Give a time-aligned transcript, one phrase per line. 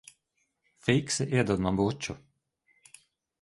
[0.87, 2.17] Fiksi iedod man buču.